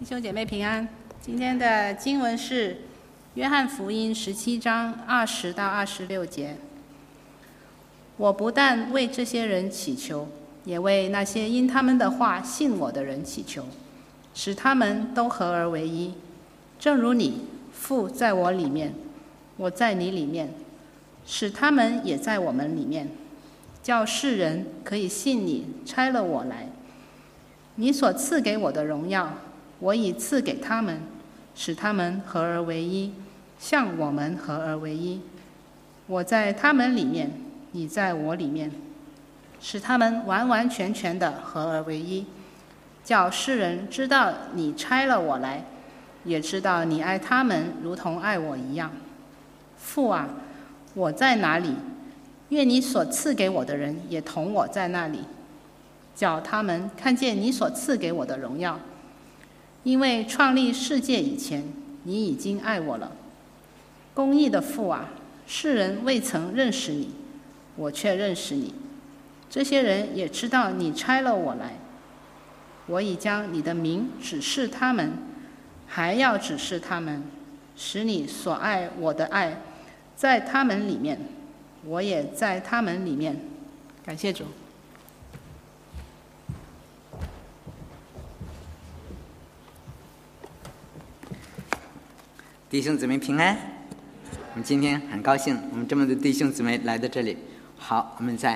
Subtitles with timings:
[0.00, 0.86] 弟兄姐妹平安。
[1.20, 2.72] 今天的经文是
[3.34, 6.56] 《约翰福音》十七章二十到二十六节。
[8.16, 10.26] 我不但为这些人祈求，
[10.64, 13.66] 也为那些因他们的话信我的人祈求，
[14.34, 16.14] 使他们都合而为一，
[16.78, 17.42] 正如你
[17.72, 18.92] 父在我里面，
[19.56, 20.52] 我在你里面，
[21.24, 23.08] 使他们也在我们里面，
[23.80, 26.68] 叫世人可以信你拆了我来。
[27.76, 29.32] 你所赐给我的荣耀，
[29.84, 30.98] 我已赐给他们，
[31.54, 33.12] 使他们合而为一，
[33.58, 35.20] 像我们合而为一。
[36.06, 37.30] 我在他们里面，
[37.72, 38.72] 你在我里面，
[39.60, 42.24] 使他们完完全全的合而为一，
[43.04, 45.62] 叫世人知道你差了我来，
[46.24, 48.90] 也知道你爱他们如同爱我一样。
[49.76, 50.26] 父啊，
[50.94, 51.74] 我在哪里，
[52.48, 55.20] 愿你所赐给我的人也同我在那里。
[56.14, 58.80] 叫他们看见你所赐给我的荣耀，
[59.84, 61.62] 因为创立世界以前，
[62.02, 63.12] 你已经爱我了。
[64.12, 65.10] 公义的父啊，
[65.46, 67.10] 世人未曾认识你，
[67.76, 68.74] 我却认识你。
[69.48, 71.74] 这些人也知道你拆了我来。
[72.86, 75.12] 我已将你的名指示他们，
[75.86, 77.22] 还要指示他们，
[77.76, 79.60] 使你所爱我的爱
[80.16, 81.18] 在他们里面，
[81.84, 83.36] 我也在他们里面。
[84.04, 84.44] 感谢主。
[92.74, 93.56] 弟兄姊妹平安。
[94.50, 97.38] 我们今天很高兴，我们这么多弟兄姊妹来到这里。
[97.78, 98.54] 好，我们在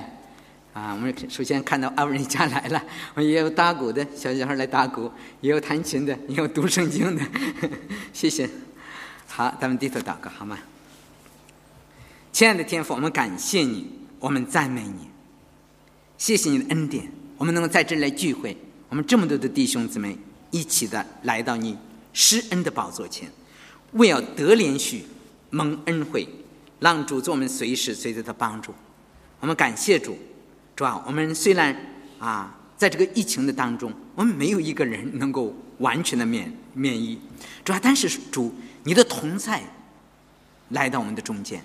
[0.72, 2.83] 啊，我们首先看到阿文尼家来了。
[3.14, 5.08] 我们也有打鼓的小小孩来打鼓，
[5.41, 7.22] 也有弹琴的，也有读圣经的。
[8.12, 8.50] 谢谢。
[9.28, 10.58] 好，咱们低头祷告好吗？
[12.33, 15.08] 亲爱的天父，我们感谢你，我们赞美你。
[16.16, 18.56] 谢谢你的恩典，我们能够在这里来聚会。
[18.89, 20.19] 我们这么多的弟兄姊妹
[20.50, 21.78] 一起的来到你
[22.12, 23.30] 施恩的宝座前。
[23.92, 25.05] 为要得连续
[25.50, 26.28] 蒙恩惠，
[26.81, 28.74] 让主做我们随时随地的帮助。
[29.40, 30.18] 我们感谢主，
[30.77, 31.74] 主啊，我们虽然
[32.18, 37.18] 啊，在这个疫情的当中，我们没有一个人能够完全的免免疫，
[37.64, 38.55] 主啊，但是主
[38.85, 39.62] 你的同在
[40.70, 41.62] 来到我们的中间，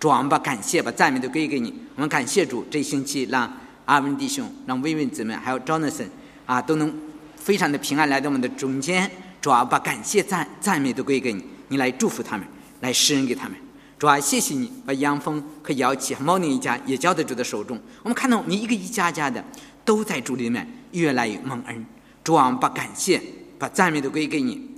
[0.00, 1.74] 主啊，我们把感谢把赞美都归给你。
[1.94, 3.52] 我们感谢主，这星期让
[3.84, 6.08] 阿文弟兄、让薇薇姊妹还有 Jonathan
[6.46, 6.92] 啊，都能
[7.36, 9.10] 非常的平安来到我们的中间。
[9.40, 11.44] 主啊，把感谢赞赞美都归给你。
[11.68, 12.46] 你来祝福他们，
[12.80, 13.56] 来施恩给他们。
[13.98, 17.80] 主啊，谢谢你把杨峰和姚琪和猫宁一家也交在主的手中。
[18.02, 19.42] 我们看到你一个一家家的
[19.86, 21.86] 都在主里面越来越蒙恩。
[22.22, 23.20] 主啊，把感谢、
[23.58, 24.70] 把赞美都归给你。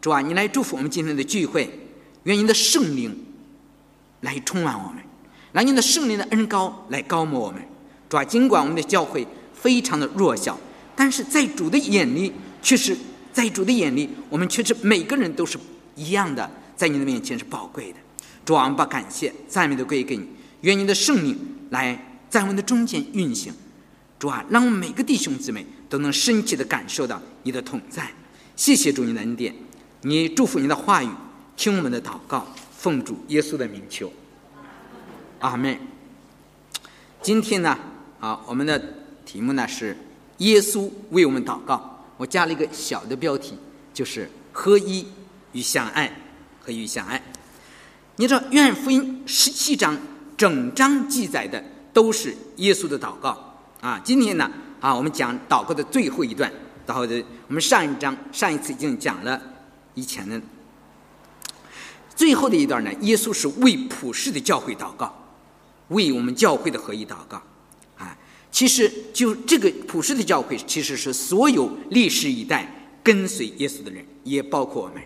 [0.00, 1.68] 主啊，你来祝福我们今天的聚会，
[2.24, 3.16] 愿你的圣灵
[4.20, 5.02] 来充满我们，
[5.52, 7.62] 让你的圣灵的恩高来高摩我们。
[8.10, 10.58] 主啊，尽管我们的教会非常的弱小，
[10.94, 12.30] 但是在主的眼里
[12.60, 12.94] 却是
[13.32, 15.58] 在主的眼里，我们却是每个人都是。
[15.96, 17.98] 一样的，在你的面前是宝贵的。
[18.44, 20.28] 主啊，我们把感谢、赞美都归给你。
[20.60, 21.36] 愿你的圣灵
[21.70, 23.52] 来在我们的中间运行。
[24.18, 28.08] 主啊，让我们每个弟兄姊妹都能深切的感受到你的同在。
[28.54, 29.54] 谢谢主你的恩典，
[30.02, 31.08] 你祝福你的话语，
[31.56, 32.46] 听我们的祷告，
[32.76, 34.12] 奉主耶稣的名求。
[35.40, 35.78] 阿门。
[37.20, 37.76] 今天呢，
[38.20, 38.80] 啊，我们的
[39.24, 39.96] 题目呢是
[40.38, 42.04] 耶稣为我们祷告。
[42.16, 43.54] 我加了一个小的标题，
[43.92, 45.06] 就是合一。
[45.56, 46.12] 与相爱
[46.60, 47.20] 和与相爱，
[48.16, 49.96] 你知道《约翰福音》十七章
[50.36, 53.98] 整章记载的都是耶稣的祷告啊。
[54.04, 54.50] 今天呢
[54.82, 56.52] 啊，我们讲祷告的最后一段，
[56.84, 59.40] 然后的我们上一章上一次已经讲了
[59.94, 60.38] 以前的
[62.14, 62.92] 最后的一段呢。
[63.00, 65.10] 耶稣是为普世的教会祷告，
[65.88, 67.40] 为我们教会的合一祷告
[67.96, 68.14] 啊。
[68.52, 75.02] 其实就这个普世的教会，其实是所有历史一代跟随耶稣的人，也包括我们。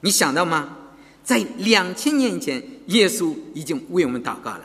[0.00, 0.76] 你想到吗？
[1.24, 4.62] 在两千年前，耶稣已经为我们祷告了。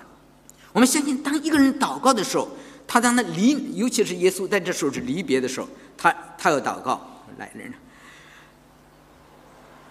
[0.71, 2.49] 我们相信，当一个人祷告的时候，
[2.87, 5.67] 他当他离，尤其是耶稣在这时候是离别的时候，
[5.97, 7.77] 他他要祷告来人了。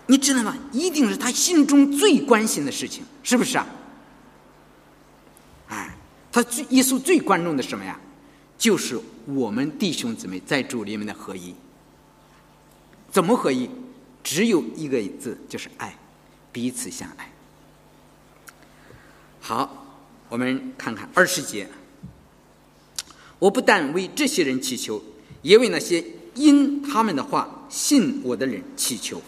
[0.06, 0.56] 你知道吗？
[0.72, 3.66] 一定是他心中最关心的事情，是不是啊？
[5.68, 5.94] 哎，
[6.32, 7.98] 他最耶稣最关注的什么呀？
[8.56, 11.54] 就是我们弟兄姊妹在主里面的合一。
[13.10, 13.68] 怎么合一？
[14.22, 15.96] 只有一个字，就是爱，
[16.52, 17.32] 彼此相爱。
[19.40, 19.98] 好，
[20.28, 21.68] 我们看看二十节。
[23.38, 25.02] 我不但为这些人祈求，
[25.42, 26.04] 也为那些
[26.34, 29.20] 因他们的话信我的人祈求，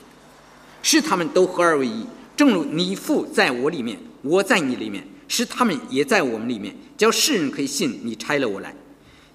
[0.83, 2.07] 使他们都合而为一，
[2.37, 8.73] 正如你父在我里面，我在你里面，使他们也在我们里面，叫世人可以信你拆了我来。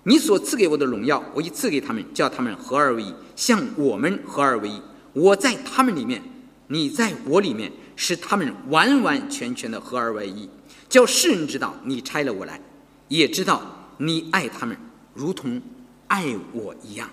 [0.03, 4.81] 你所赐给我的荣耀，我已赐给他们，叫他们合而为一，像我们合而为一。
[5.13, 6.21] 我在他们里面，
[6.67, 10.49] 你在我里面，使他们完完全全的合而为一，
[10.87, 12.61] 叫世人知道你拆了我来，
[13.07, 14.77] 也知道你爱他们，
[15.13, 15.61] 如同
[16.07, 17.09] 爱我一样。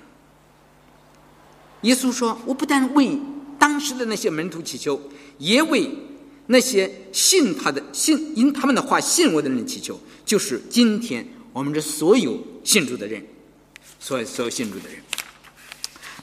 [1.82, 3.18] 耶稣说：“我不但为
[3.58, 5.00] 当时的那些门徒祈求，
[5.38, 5.88] 也为
[6.46, 13.24] 那些信他的、信因他们的话信我的人祈求，就是今天我们这所有信主的人，
[14.00, 14.98] 所有所有信主的人。”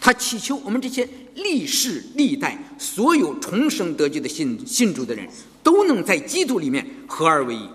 [0.04, 5.26] 他祈求我们这些历世历代所有重生得救的信信主的人，
[5.64, 7.70] 都能在基督里面合而为一。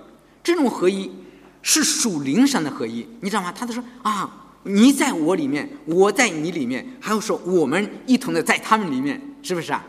[0.44, 1.10] 这种合一，
[1.62, 3.50] 是属灵上的合一，你知道吗？
[3.50, 4.30] 他都说啊，
[4.64, 9.82] 你在我里面，我在你里面，还有说我们一同的在他们里面，是不是啊？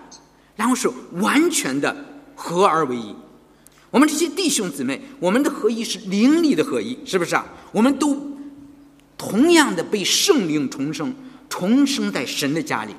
[0.56, 1.94] 然后是完全的
[2.36, 3.14] 合而为一。
[3.92, 7.46] 我们这些弟兄姊妹，我们的合一是灵里的合一，是不是啊？
[7.74, 8.18] 我们都
[9.18, 11.14] 同样的被圣灵重生。
[11.50, 12.96] 重生在神的家里，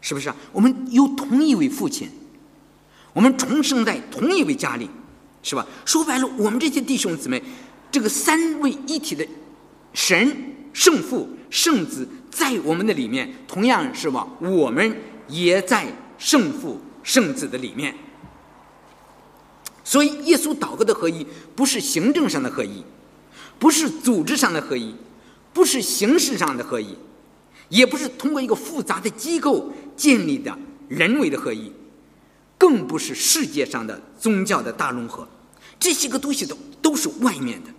[0.00, 0.36] 是不是啊？
[0.50, 2.08] 我们有同一位父亲，
[3.12, 4.88] 我们重生在同一位家里，
[5.42, 5.66] 是吧？
[5.84, 7.42] 说白了，我们这些弟兄姊妹，
[7.92, 9.26] 这个三位一体的
[9.92, 14.26] 神、圣父、圣子在我们的里面，同样是吧？
[14.40, 14.96] 我们
[15.28, 15.86] 也在
[16.18, 17.94] 圣父、圣子的里面。
[19.84, 22.84] 所以，耶稣祷告的合一，不是行政上的合一，
[23.58, 24.94] 不是组织上的合一。
[25.52, 26.96] 不是形式上的合一，
[27.68, 30.56] 也不是通过一个复杂的机构建立的
[30.88, 31.72] 人为的合一，
[32.56, 35.26] 更不是世界上的宗教的大融合，
[35.78, 37.70] 这些个东西都都是外面的。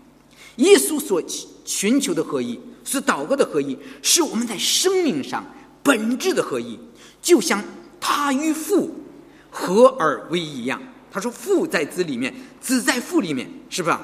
[0.57, 1.21] 耶稣所
[1.63, 5.43] 寻求的合一，是祷告的合一，是我们在生命上
[5.81, 6.77] 本质的合一，
[7.21, 7.63] 就像
[7.99, 8.93] 他与父
[9.49, 10.81] 合而为一一样。
[11.13, 13.97] 他说：“父在子里面，子在父里面，是不是？”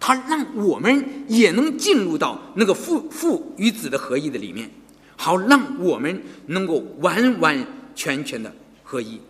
[0.00, 4.70] 他让我们也能进入到那个父父与子的合一的里面，
[5.16, 9.20] 好让我们能够完完全全的合一。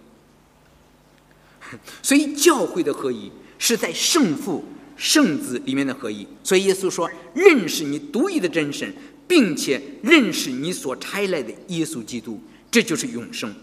[2.02, 4.64] 所以教会的合一是在圣父、
[4.96, 6.26] 圣子里面的合一。
[6.42, 8.92] 所以耶稣说：“认识你独一的真神，
[9.26, 12.40] 并且认识你所差来的耶稣基督，
[12.70, 13.54] 这就是永生。”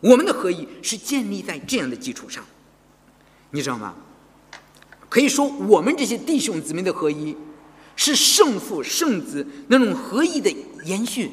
[0.00, 2.42] 我们的合一是建立在这样的基础上，
[3.50, 3.94] 你知道吗？
[5.10, 7.36] 可以说，我们这些弟兄姊妹的合一，
[7.96, 10.50] 是圣父圣子那种合一的
[10.84, 11.32] 延续。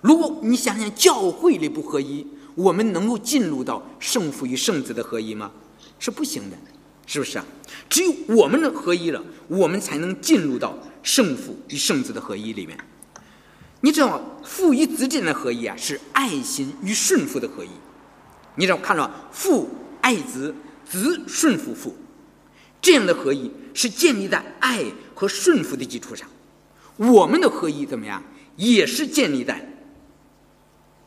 [0.00, 2.24] 如果你想想教会里不合一，
[2.54, 5.50] 我们能够进入到圣父与圣子的合一吗？
[5.98, 6.56] 是不行的，
[7.06, 7.44] 是不是啊？
[7.88, 12.78] 只有我们的合一了，我们才能进入到圣父与圣子的合一里面。
[13.80, 17.70] 你知道，父与子之间的合一啊，是爱心与顺服的合一。
[18.54, 19.68] 你知道，看到父
[20.00, 20.54] 爱子，
[20.88, 21.92] 子顺服父。
[22.84, 24.84] 这样的合一，是建立在爱
[25.14, 26.28] 和顺服的基础上。
[26.98, 28.22] 我们的合一怎么样？
[28.56, 29.66] 也是建立在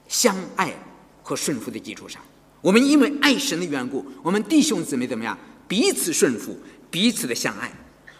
[0.07, 0.73] 相爱
[1.21, 2.19] 和顺服的基础上。
[2.61, 5.37] 我们因为爱神的缘故，我们弟兄姊妹怎么样？
[5.67, 6.57] 彼此顺服，
[6.89, 7.71] 彼此的相爱。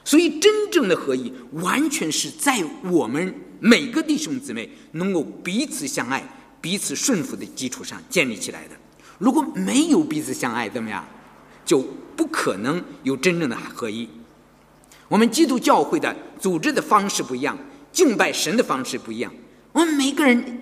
[0.05, 6.23] 所以，真正的合一，完全是在我们每个弟兄姊妹能够彼此相爱、
[6.61, 8.75] 彼此顺服的基础上建立起来的。
[9.17, 11.03] 如果没有彼此相爱，怎么样？
[11.67, 11.85] 就
[12.15, 14.09] 不可能有真正的合一。
[15.07, 17.55] 我们基督教会的组织的方式不一样，
[17.91, 19.31] 敬拜神的方式不一样。
[19.71, 20.61] 我们每个人，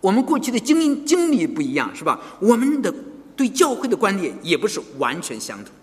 [0.00, 2.18] 我们过去的经经历不一样，是吧？
[2.40, 2.94] 我们的
[3.36, 5.74] 对教会的观点也不是完全相同。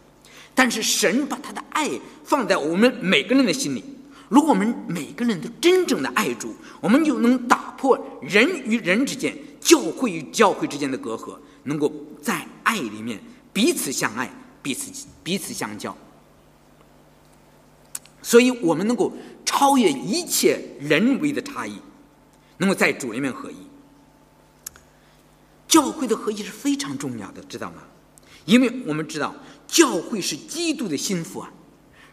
[0.54, 1.90] 但是神把他的爱
[2.24, 3.84] 放在我们每个人的心里。
[4.30, 11.92] 如果我们每个人都真正的爱主，我们就能打破人与人之间、教会与教会之间的隔阂，能够
[12.22, 13.20] 在爱里面
[13.54, 14.30] 彼此相爱。
[14.66, 14.92] 彼此
[15.24, 15.96] 彼此相交，
[18.24, 19.14] 所以我们能够
[19.46, 21.80] 超越一切人为的差异，
[22.58, 23.58] 能够在主里面合一。
[25.68, 27.84] 教会的合一是非常重要的，知道吗？
[28.46, 29.36] 因为我们知道
[29.68, 31.54] 教会是基督的心腹啊，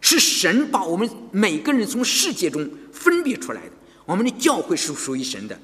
[0.03, 3.73] 是神把我们每个人从世界中分别出来的。
[4.05, 5.59] 我们的教会是属于神的，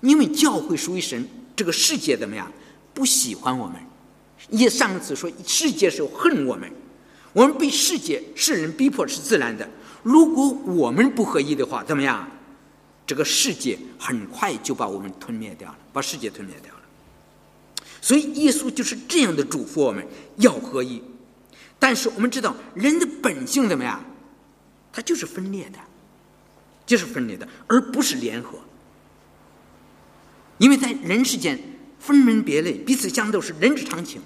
[0.00, 2.50] 因为教会属于神，这个世界怎么样？
[2.92, 3.76] 不喜欢我们。
[4.48, 6.70] 你上次说，世界是恨我们，
[7.32, 9.68] 我们被世界世人逼迫是自然的。
[10.02, 12.28] 如果我们不合一的话，怎么样？
[13.06, 16.80] 这个世界很快就把我们吞灭掉了，把世界吞灭掉了。
[18.00, 20.06] 所以耶稣就是这样的嘱咐我们
[20.36, 21.02] 要合一。
[21.78, 24.02] 但是我们知道，人的本性怎么样？
[24.92, 25.78] 它就是分裂的，
[26.86, 28.58] 就是分裂的，而不是联合。
[30.58, 31.58] 因为在人世间
[31.98, 34.20] 分门别类，彼此相斗是人之常情。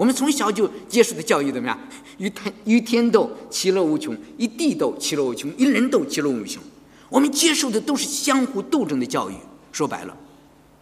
[0.00, 1.78] 我们从小就接受的教育怎么样？
[2.16, 6.62] 与天与天斗，其乐无穷；与地斗，其乐无穷；与人斗，其乐无穷。
[7.10, 9.34] 我们接受的都是相互斗争的教育。
[9.72, 10.16] 说白了，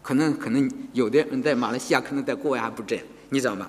[0.02, 3.68] 可能可能有的人在马来西亚，可能在国外还不这样，你知道吗？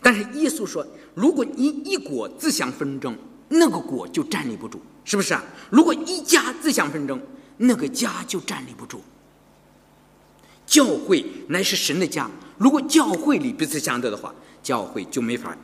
[0.00, 5.42] 但是耶稣说，如果你一国自相纷争，那个国就站立不住，是不是啊？
[5.70, 7.20] 如果一家自相纷争，
[7.56, 9.00] 那个家就站立不住。
[10.64, 12.30] 教会乃是神的家，
[12.62, 15.56] 如果教会里彼此相对的话，教会就没法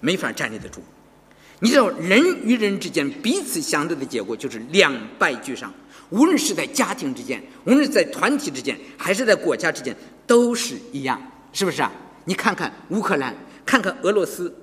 [0.00, 0.82] 没法站立得住。
[1.58, 5.72] 你知道，人与人之间彼此相对的结果就是两败俱伤。
[6.10, 9.96] 无论是在家庭之间，无论是在团体之间，还是在国家之间，
[10.26, 11.18] 都是一样，
[11.50, 11.90] 是不是啊？
[12.26, 13.34] 你看看乌克兰，
[13.64, 14.54] 看看俄罗斯，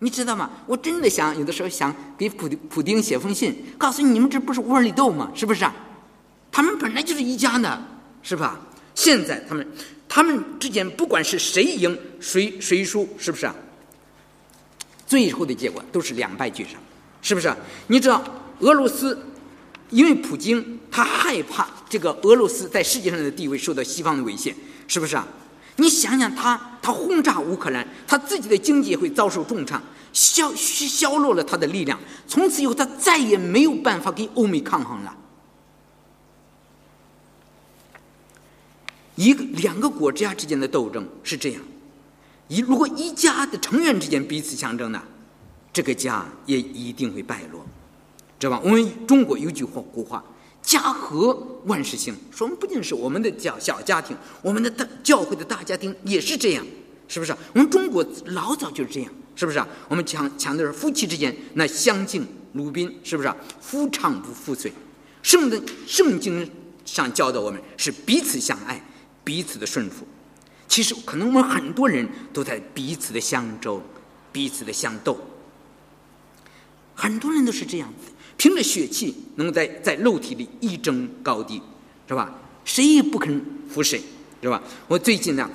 [0.00, 0.50] 你知道吗？
[0.66, 5.30] 我真的想有的时候想给普普丁写封信，告诉你你们这不是窝里斗吗？
[5.32, 5.72] 是不是啊？
[6.50, 7.86] 他们本来就是一家呢，
[8.20, 8.58] 是吧？
[8.96, 9.64] 现在他们
[10.08, 13.54] 他们之间不管是谁赢谁谁输，是不是啊？
[15.06, 16.74] 最后的结果都是两败俱伤，
[17.22, 17.56] 是不是啊？
[17.88, 18.22] 你知道
[18.60, 19.16] 俄罗斯，
[19.90, 24.54] 因为普京他害怕这个俄罗斯在世界上的地位受到西方的威胁，
[24.88, 25.26] 是不是啊？
[25.76, 29.82] 你想想他，他轰炸乌克兰，他自己的经济会遭受重创，
[30.12, 35.14] 消削弱了他的力量，从此以后他再也没有办法跟欧美抗衡了。
[39.16, 41.62] 一个两个国家之间的斗争是这样。
[42.48, 45.02] 一如果一家的成员之间彼此相争呢，
[45.72, 47.66] 这个家也一定会败落，
[48.38, 48.60] 知道吧？
[48.62, 50.24] 我们中国有句话古话
[50.62, 56.64] ：“家和万事兴。”说不仅是我们的小小家庭，我们的大教会的大家庭也是这样，
[57.08, 57.34] 是不是？
[57.52, 59.60] 我们中国老早就是这样，是不是？
[59.88, 63.32] 我们强强调是夫妻之间那相敬如宾，是不是？
[63.60, 64.72] 夫唱不妇随，
[65.22, 66.48] 圣的圣经
[66.84, 68.80] 上教导我们是彼此相爱，
[69.26, 70.06] 彼此的顺服。
[70.68, 73.82] 其实，可能我们很多人都在彼此的相争，
[74.30, 75.18] 彼此的相斗。
[76.94, 81.60] 很多人都是这样子，凭着血气，能在在肉体里一争高低，
[82.06, 82.32] 是吧？
[82.64, 84.00] 谁也不肯服谁，
[84.40, 84.62] 是吧？
[84.86, 85.50] 我最近呢，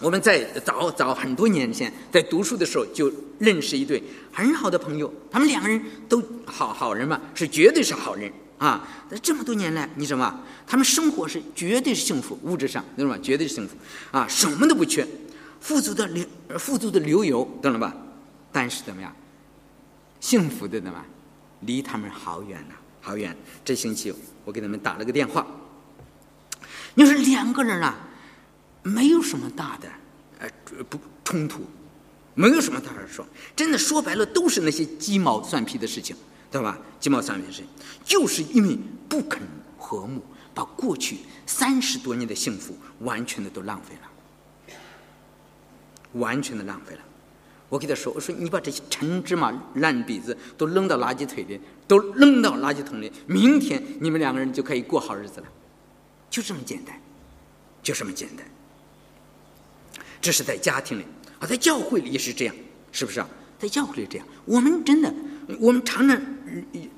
[0.00, 8.32] 我们在早早很多年前在读书的时候就认识一对很好的朋友，他们两个人都好好人嘛，是绝对是好人。
[8.58, 10.40] 啊，那这么多年来，你什么？
[10.66, 13.20] 他们生活是绝对是幸福，物质上，懂了吧？
[13.22, 13.76] 绝对是幸福，
[14.10, 15.06] 啊，什么都不缺，
[15.60, 16.24] 富足的流，
[16.58, 17.94] 富足的流油，懂了吧？
[18.50, 19.14] 但是怎么样？
[20.20, 21.04] 幸福的怎么？
[21.60, 23.36] 离他们好远呐，好远。
[23.64, 24.12] 这星期
[24.44, 25.46] 我给他们打了个电话，
[26.94, 27.96] 你说两个人啊，
[28.82, 29.88] 没有什么大的，
[30.38, 30.48] 呃，
[30.88, 31.60] 不冲突，
[32.34, 36.16] 没有什么大事说，真的说白了都是那些鸡毛蒜皮的事情。
[36.56, 36.78] 对吧？
[36.98, 37.62] 鸡毛蒜皮事，
[38.02, 38.78] 就是因为
[39.10, 39.42] 不肯
[39.76, 40.22] 和睦，
[40.54, 44.72] 把过去三十多年的幸福完全的都浪费了，
[46.14, 47.00] 完全的浪费了。
[47.68, 55.46] 我给他说：“我说你把这些陈芝麻烂鼻子都扔到垃圾堆里，都扔到垃圾桶里，明天你们两个人就可以过好日子了，
[56.30, 56.98] 就这么简单，
[57.82, 58.46] 就这么简单。
[60.22, 61.04] 这是在家庭里
[61.38, 62.56] 啊，在教会里也是这样，
[62.92, 63.28] 是不是啊？
[63.58, 65.12] 在教会里这样，我们真的。”
[65.60, 66.20] 我们常常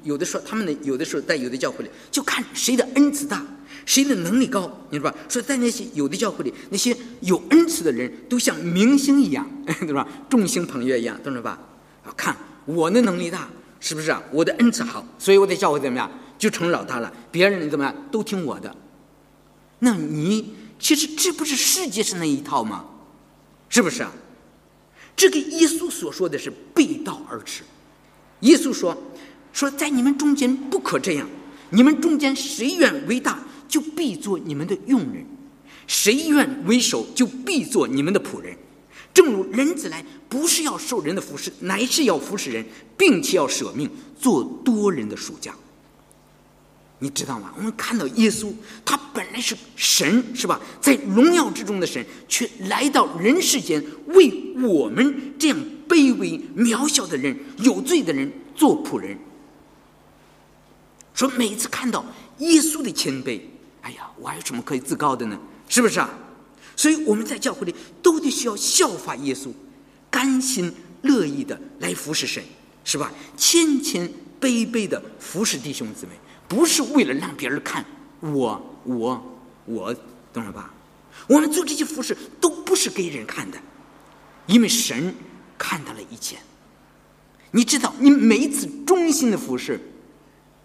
[0.03, 3.45] 有的时候，他们的有的时候在有的教会里，就看谁的恩赐大，
[3.87, 5.17] 谁的能力高，你知道吧？
[5.29, 9.49] 所以在那些有的教会里，那些有恩赐的人都像明星一样，
[9.81, 10.07] 对吧？
[10.29, 11.59] 众星捧月一样，懂了吧？
[12.17, 13.49] 看我的能力大，
[13.81, 14.23] 是不是啊？
[14.31, 17.13] 我的恩赐好，所以我的教会怎么样，就成老大了。
[17.31, 18.75] 别人怎么样，都听我的。
[19.81, 22.85] 那你其实这不是世界上那一套吗？
[23.69, 24.13] 是不是啊？
[25.15, 27.63] 这跟耶稣所说的是背道而驰。
[28.41, 28.97] 耶稣说
[29.59, 31.29] ：“说在你们中间不可这样，
[31.71, 35.25] 你们中间谁愿为大，就必做你们的用人；
[35.89, 38.57] 谁愿为首，就必做你们的仆人。
[39.13, 42.65] 正如人子来，不是要受人的服侍，乃是要服侍人，
[42.97, 45.53] 并且要舍命做多人的属将。
[47.01, 47.53] 你知道吗？
[47.57, 48.53] 我们看到耶稣，
[48.85, 50.61] 他本来是神，是吧？
[50.81, 59.19] 在荣耀之中的神，却来到人世间，为我们这样。”卑微渺小的人，有罪的人做仆人。
[61.19, 62.05] 说每次看到
[62.39, 63.41] 耶稣的谦卑，
[63.83, 65.37] 哎呀，我还有什么可以自高的呢？
[65.69, 66.09] 是不是啊？
[66.77, 69.51] 所以我们在教会里都得需要效法耶稣，
[70.09, 70.73] 甘心
[71.03, 72.41] 乐意的来服侍神，
[72.85, 73.13] 是吧？
[73.37, 74.09] 谦谦
[74.41, 76.13] 卑卑的服侍弟兄姊妹，
[76.47, 77.85] 不是为了让别人看
[78.21, 79.93] 我，我，我，
[80.33, 80.73] 懂了吧？
[81.27, 83.59] 我们做这些服侍都不是给人看的，
[84.47, 85.13] 因为神。
[85.61, 86.37] 看到了一切，
[87.51, 89.81] 你知道，你每一次忠心的服侍，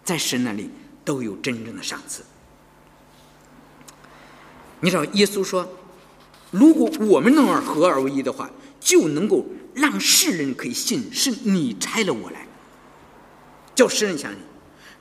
[0.04, 0.70] 在神那里
[1.04, 2.22] 都有真正的赏赐。
[4.80, 5.66] 你知道，耶稣说，
[6.50, 12.46] 如果我们能合而为一的话，就能够让世人可以信是你拆了我来，
[13.74, 14.40] 叫世人相信。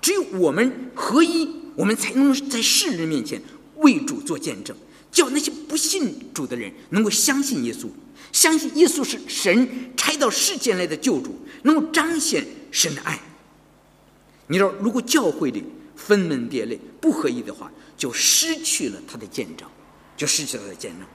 [0.01, 3.41] 只有我们合一，我们才能在世人面前
[3.75, 4.75] 为主做见证，
[5.11, 7.89] 叫那些不信主的人能够相信耶稣，
[8.31, 13.19] 相信耶稣是神拆到世间来的救主，能够彰显神的爱。
[14.53, 15.63] 你说，如果教会里
[15.95, 19.67] 分门别类、不合一的话，就失去了他的见证，
[20.15, 21.07] 就失去了他的见证。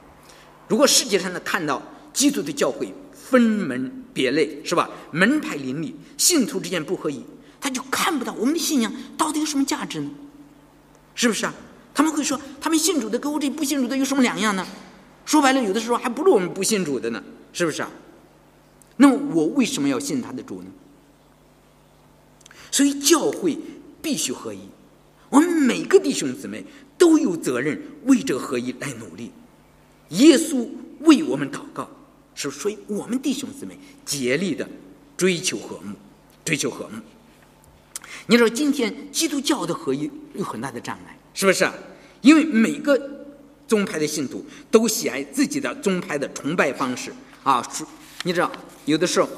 [0.67, 1.81] 如果世界上呢看到
[2.13, 4.91] 基督的教会分门别类，是吧？
[5.13, 7.23] 门派林立，信徒之间不合一，
[7.61, 10.11] 他就看不到我们的信仰到底有什么价值呢？
[11.15, 11.55] 是不是啊？
[11.95, 14.67] 他们会说，他们信主的跟我这不信主的有什么两样呢？
[15.25, 17.91] 说白了，有的时候还不如我们不信主的呢，是不是啊？
[18.97, 20.67] 那么我为什么要信他的主呢？
[22.71, 23.59] 所以教会
[24.01, 24.61] 必须合一，
[25.31, 26.65] 我们每个弟兄姊妹
[26.97, 29.33] 都有责任为这个合一来努力。
[30.11, 30.69] 耶稣
[31.01, 31.89] 为我们祷告，
[32.35, 34.69] 是所以我们弟兄姊妹竭力的
[35.17, 35.95] 追求和睦，
[36.45, 37.01] 追求和睦。
[38.27, 41.69] 你说今天基督教的合一有很大的障碍，是不是？
[42.21, 42.99] 因为每个
[43.67, 47.67] 宗派的信徒都喜爱自己的宗派的崇拜方式啊。
[48.25, 48.51] 你知道，
[48.85, 49.29] 有的时候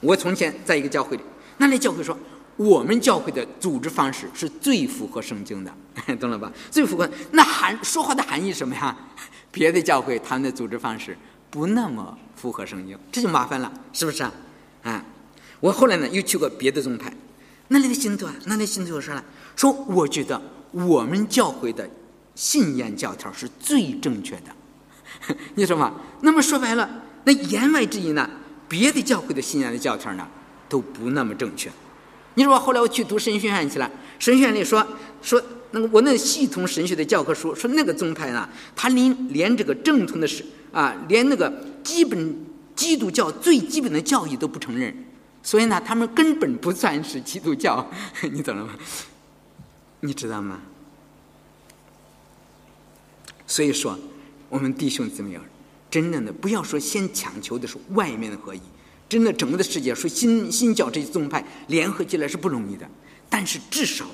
[0.00, 1.22] 我从前在一个教会里，
[1.58, 2.16] 那那教会说。
[2.56, 5.74] 我们教会的组织方式是最符合圣经的，
[6.20, 6.52] 懂了吧？
[6.70, 8.96] 最符合那含说话的含义什么呀？
[9.50, 11.16] 别的教会他们的组织方式
[11.50, 14.32] 不那么符合圣经，这就麻烦了，是不是啊？
[14.82, 15.04] 啊！
[15.60, 17.12] 我后来呢又去过别的宗派，
[17.68, 19.24] 那里的信徒啊，那里的信徒说了，
[19.56, 20.40] 说我觉得
[20.72, 21.88] 我们教会的
[22.34, 25.94] 信仰教条是最正确的， 你说嘛？
[26.22, 26.88] 那么说白了，
[27.24, 28.28] 那言外之意呢，
[28.68, 30.26] 别的教会的信仰的教条呢
[30.68, 31.70] 都不那么正确。
[32.34, 34.86] 你说后来我去读神学院去了，神学院里说
[35.20, 42.36] 说那个我那系统神学的教科书说那个宗派呢，他连连这个正统的是啊，连那个基本
[42.74, 44.94] 基督教最基本的教义都不承认，
[45.42, 47.86] 所以呢，他们根本不算是基督教，
[48.32, 48.72] 你懂了吗？
[50.00, 50.60] 你知道吗？
[53.46, 53.98] 所以说，
[54.48, 55.38] 我们弟兄姊妹，
[55.90, 58.60] 真正的不要说先强求的是外面的合一。
[59.12, 62.88] 真的，整个的世界说新新教这些宗派联合起来是不容易的，
[63.28, 64.06] 但是至少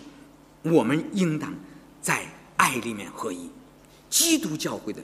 [0.63, 1.55] 我们应当
[2.03, 3.49] 在爱里面合一。
[4.11, 5.01] 基督教会的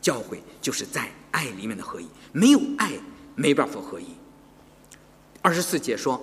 [0.00, 2.90] 教会就是在爱里面的合一，没有爱
[3.34, 4.06] 没办法合一。
[5.42, 6.18] 二十四节说：“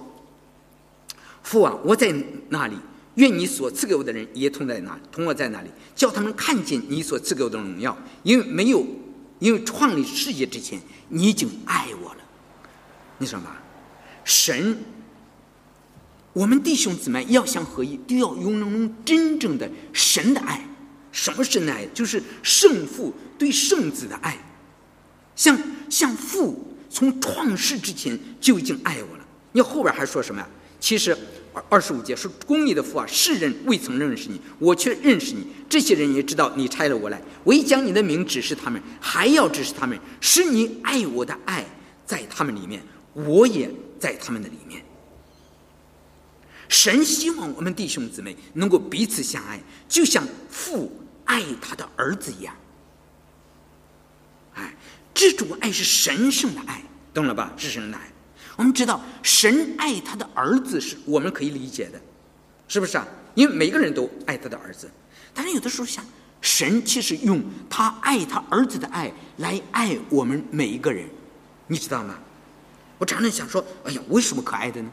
[1.43, 2.11] 父啊，我在
[2.49, 2.75] 那里，
[3.13, 7.95] 愿你所赐给我的人也同在那，同我在那里，叫他们看见你所赐给我的荣耀。
[8.23, 8.83] 因为没有，
[9.37, 12.17] 因为创立世界之前，你已经爱我了。”
[13.23, 13.61] 你说吧，
[14.25, 14.77] 神，
[16.33, 20.61] 我们弟兄姊妹要想合一，都要拥有真正的神的爱。
[21.13, 21.85] 什么神的爱？
[21.93, 24.37] 就是圣父对圣子的爱，
[25.35, 25.57] 像
[25.89, 29.25] 像父从创世之前就已经爱我了。
[29.53, 30.47] 你后边还说什么呀？
[30.81, 31.15] 其实
[31.53, 35.47] 二二十五节说：“公义的父啊，世人未曾认识你，我却认识你。
[35.69, 41.63] 这些人也知道你差了我来，我一将你的名指示他们，还要指示他们，使你爱我的爱
[42.05, 42.83] 在他们里面。”
[43.13, 44.83] 我也在他们的里面。
[46.69, 50.91] 神希望我们弟兄姊妹能够彼此相爱，就像父
[51.25, 52.55] 爱他的儿子一样。
[54.55, 54.75] 哎，
[55.13, 56.81] 这种爱是神圣的爱，
[57.13, 57.53] 懂了吧？
[57.57, 58.11] 是神的爱。
[58.55, 62.01] 我们知道，神爱他的儿子是我们可以理解的，
[62.67, 63.07] 是不是啊？
[63.35, 64.89] 因为每个人都爱他的儿子，
[65.33, 66.03] 但是有的时候想，
[66.41, 71.07] 神其实用他爱他儿子的爱来爱我们每一个人，
[71.67, 72.19] 你知道吗？
[72.97, 74.89] 我常常想说：“哎呀，为什么可爱的呢？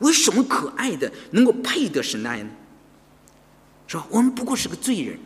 [0.00, 2.50] 为什么可爱的能够配得神爱呢？
[3.86, 4.06] 是吧？
[4.10, 5.18] 我们不过是个罪人，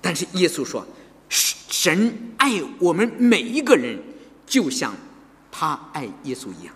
[0.00, 0.86] 但是耶稣说，
[1.28, 3.98] 神爱我们每一个人，
[4.46, 4.94] 就像
[5.50, 6.74] 他爱耶稣一样。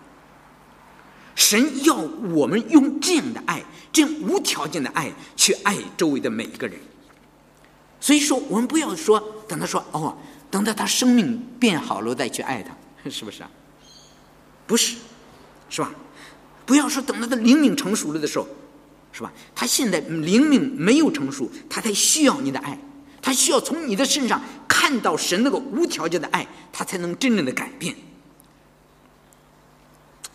[1.35, 6.77] 神要我们用这样的爱，这样无条件的爱去爱周围的每一个人。
[7.99, 10.17] 所以说，我们不要说等他说哦，
[10.49, 12.75] 等到他生命变好了再去爱他，
[13.09, 13.51] 是不是啊？”
[14.67, 14.97] 不是，
[15.69, 15.91] 是吧？
[16.65, 18.45] 不要说等到他灵命成熟了的时候，
[19.13, 19.31] 是吧？
[19.55, 22.77] 他现在灵命没有成熟，他才需要你的爱，
[23.21, 27.95] 他需要从你的身上看到神那个无条件的爱，他才能真正的改变。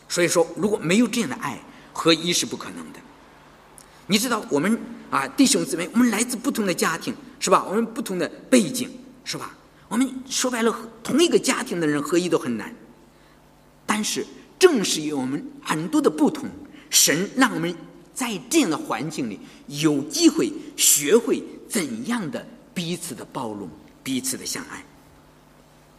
[0.08, 1.60] 所以说，如果没有这样的爱，
[1.92, 2.98] 合一是不可能的。
[4.06, 4.78] 你知道，我们
[5.10, 7.64] 啊，弟兄姊妹，我们来自不同的家庭，是吧？
[7.68, 8.90] 我们不同的背景，
[9.24, 9.54] 是吧？
[9.88, 12.74] 我们说白了，同一个家庭的人合一都很难。
[13.94, 14.24] 但是，
[14.58, 16.48] 正是有我们很多的不同，
[16.88, 17.74] 神让我们
[18.14, 23.68] 在这样的环境里有机会学会怎样的彼此的包容、
[24.02, 24.82] 彼此的相爱。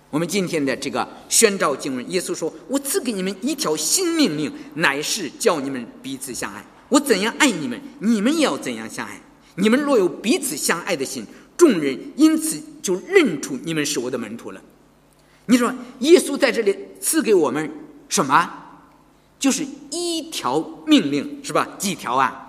[0.10, 9.21] 我们今天的这个宣召经文，耶稣说：“我赐给你们一条新命令，乃是叫你们彼此相爱。”我怎样爱你们，你们也要怎样相爱。
[9.53, 11.23] 你们若有彼此相爱的心，
[11.56, 14.60] 众人因此就认出你们是我的门徒了。
[15.45, 17.69] 你说耶稣在这里赐给我们
[18.08, 18.49] 什么？
[19.39, 21.67] 就是一条命令，是吧？
[21.77, 22.39] 几条啊？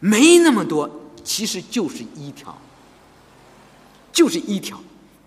[0.00, 0.90] 没那么多，
[1.22, 2.56] 其实就是一条，
[4.12, 4.82] 就是一条，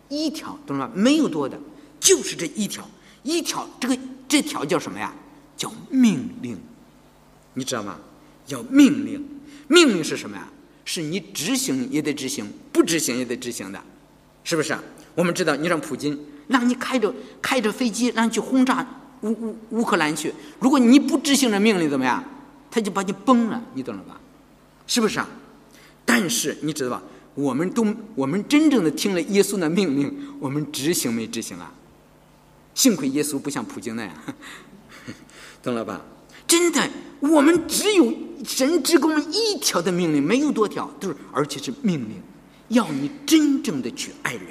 [0.10, 0.94] 一条，懂了吗？
[0.94, 1.58] 没有多的，
[2.02, 2.86] 就是这一条，
[3.24, 3.66] 一条。
[3.80, 5.14] 这个这条叫什么呀？
[5.56, 6.60] 叫命令，
[7.54, 7.98] 你知道吗？
[8.46, 9.26] 叫命令。
[9.70, 10.50] 命令是什么呀？
[10.84, 13.82] 是你执行也得执行，不执行也得执行的，
[14.44, 14.78] 是不是？
[15.16, 18.86] 我们知道，你让普京让你开着开着飞机让你去轰炸
[19.22, 22.24] 乌乌乌克兰去，如果你不执行这命令，怎么样？
[22.70, 24.20] 他就把你崩了，你懂了吧？
[24.88, 25.28] 是不是啊？
[26.04, 27.04] 但是你知道吧？
[27.36, 31.72] 我们都我们真正的听了耶稣的命令，我们执行没执行啊？
[32.76, 34.14] 幸亏耶稣不像普京那样，
[35.64, 36.02] 懂了吧？
[36.46, 36.90] 真的，
[37.22, 42.22] 我们只有神只给我们一条的命令，没有多条，都是而且是命令，
[42.68, 44.48] 要你真正的去爱人。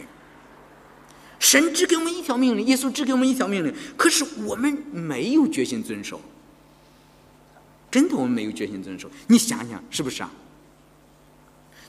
[1.43, 6.21] 神只给我们一条命令，耶稣只给我们一条命令，可是我们没有决心遵守。
[7.91, 9.11] 真的，我们没有决心遵守。
[9.27, 10.33] 你想想，是不是啊？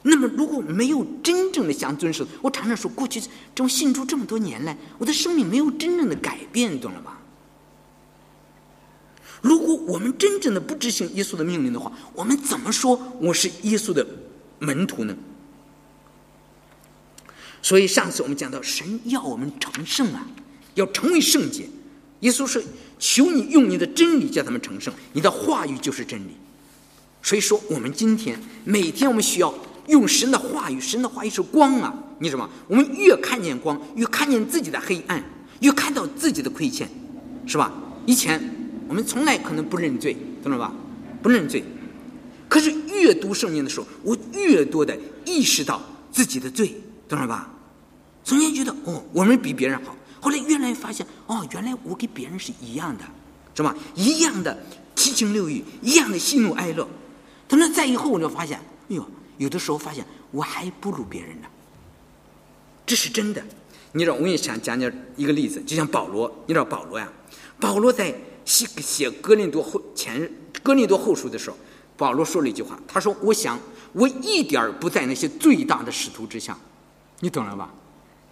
[0.02, 7.22] 那么，如果没有真正的想遵守，我常常说，过去这种信主这么多年来，我的生命没有真正的改变，懂了吧？
[9.44, 14.06] 如果我们真正的不执行耶稣的命令的话，我们怎么说我是耶稣的
[14.58, 15.16] 门徒呢？
[17.63, 20.28] 所以上次我们讲到，神要我们成圣啊，
[20.76, 21.67] 要成为圣洁。
[22.19, 22.62] 耶稣说
[22.99, 26.36] ：“求你用你的真理叫他们成圣，你的话语就是真理。”
[27.23, 29.54] 所以说，我们今天每天我们需要
[29.88, 32.49] 用神的话语，神的话语是光啊，你知道吗？
[32.67, 35.23] 我们越看见光，越看见自己的黑暗，
[35.62, 36.89] 越看到自己的亏欠，
[37.47, 37.71] 是吧？
[38.06, 38.41] 以前
[38.89, 40.73] 我们从来可能不认罪，懂了吧？
[41.21, 41.63] 不认罪，
[42.49, 46.76] 可是越读圣经的时候，我越多的意识到自己的罪，
[47.08, 47.53] 懂了吧？
[48.23, 53.03] 从前觉得哦，我们比别人好，后来越来越发现哦，原来我跟别人是一样的，
[53.55, 53.75] 是吧？
[53.95, 54.57] 一样的
[54.95, 56.88] 七情六欲，一样的喜怒哀乐。
[57.47, 58.57] 等到再以后，我就发现，
[58.89, 59.05] 哎呦，
[59.38, 61.47] 有的时候发现我还不如别人呢。
[62.86, 63.43] 这是真的。
[63.91, 67.12] 你知道，我也想讲讲一个例子，就像保罗，你知道保罗呀？
[67.59, 68.13] 保罗在
[68.45, 70.29] 写写哥林多后前
[70.63, 71.57] 哥林多后书的时候，
[71.95, 73.59] 保罗说了一句话，他说：“我想
[73.91, 76.57] 我一点不在那些最大的使徒之下。”
[77.19, 77.73] 你懂了吧？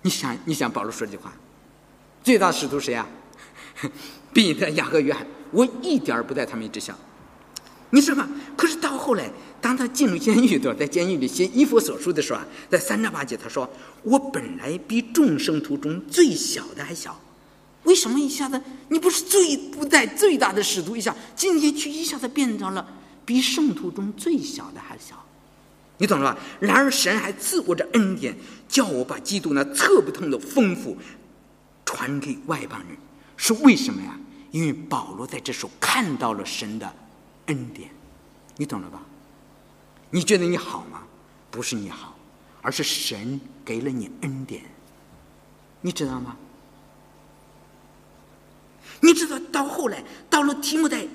[0.02, 1.34] 你想，你想保罗说这句话，
[2.24, 3.08] 最大使徒谁啊？
[4.34, 6.96] 彼得、雅各、约翰，我一点儿不在他们之下。
[7.90, 8.30] 你知道吗？
[8.56, 13.70] 可是到后来，当他进入监狱的，在监狱里写以弗所书的时候啊，在三章八节，他说
[14.04, 17.20] ：“我本来比众生徒中最小的还小，
[17.84, 22.88] 为什么一下子你不是最不在最大的使徒一下，今天却一下子变成了
[23.26, 25.22] 比圣徒中最小的还小？”
[26.02, 26.40] 你懂了吧？
[26.60, 28.36] 然而神还赐我这恩典，
[28.68, 30.98] 叫我把基督那测不通的丰富
[31.86, 32.98] 传给外邦人，
[33.38, 34.18] 是为什么呀？
[34.50, 36.92] 因为保罗在这时候看到了神的
[37.46, 37.92] 恩典，
[38.58, 39.00] 你懂了吧？
[40.10, 41.04] 你觉得你好吗？
[41.52, 42.18] 不是你好，
[42.64, 44.64] 而是神给了你恩典，
[45.82, 46.36] 你知道吗？
[49.02, 51.08] 你知道到后来到了提摩太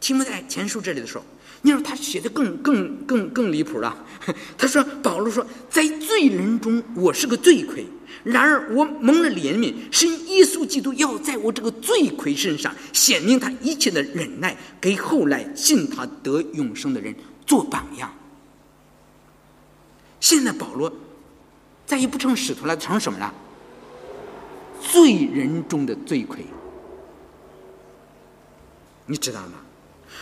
[0.00, 1.24] 提摩太前书这里的时候。
[1.62, 4.04] 你说他写的更更更更离谱了。
[4.56, 7.86] 他说：“保罗说，在罪人中我是个罪魁，
[8.24, 17.14] 然而我蒙了怜悯，是耶稣基督要在我这个罪魁身上显明他一切的忍耐，给后来信他得永生的人
[17.46, 18.12] 做榜样。”
[20.20, 20.92] 现在保罗
[21.84, 23.32] 再也不成使徒了，成什么了？
[24.80, 26.44] 罪人中的罪魁，
[29.06, 29.52] 你知道吗？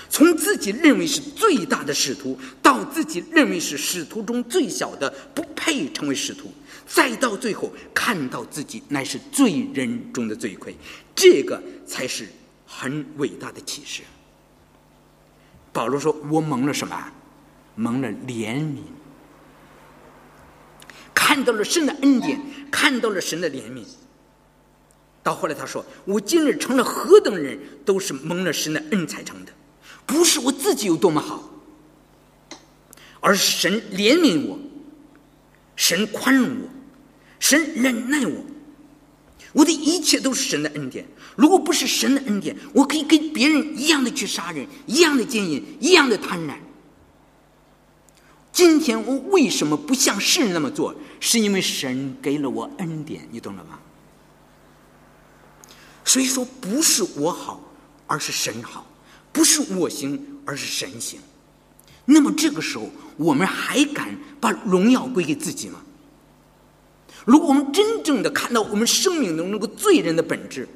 [0.09, 6.53] 从自己认为是最大的使徒，到自己认为是使徒中最小的，不配成为使徒，
[6.87, 10.77] 再到最后看到自己乃是罪人中的罪魁，
[11.15, 12.29] 这个才是
[12.67, 14.03] 很伟大的启示。
[15.73, 17.13] 保罗说：“我蒙了什么？
[17.75, 18.79] 蒙了怜悯，
[21.13, 22.41] 看到了神的恩典，
[22.71, 23.83] 看到了神的怜悯。
[25.25, 29.53] 到后来他说：我今日成了何等人，都是蒙了神的恩才成的。”
[30.07, 31.43] 不是我自己有多么好，
[33.21, 34.59] 而是神怜悯我，
[35.77, 36.69] 神宽容我，
[37.41, 38.45] 神忍耐我，
[39.53, 41.07] 我的一切都是神的恩典。
[41.37, 46.55] 如果不是神的恩典，我可以跟别人一样的去杀人，一样的奸淫，一样的贪婪。
[48.53, 50.95] 今天我为什么不像世人那么做？
[51.19, 53.81] 是因为神给了我恩典，你懂了吗？
[56.05, 57.61] 所以说，不是我好，
[58.07, 58.87] 而是神好。
[59.35, 61.21] 不是我行，而是神行。
[62.07, 65.81] 那么这个时候，我们还敢把荣耀归给自己吗？
[67.27, 70.69] 如果我们真正的看到我们生命中那个罪人的本质，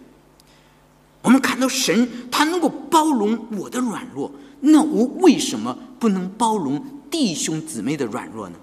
[1.23, 8.57] 我们看到神他能够包容我的软弱，那我为什么不能包容弟兄姊妹的软弱呢？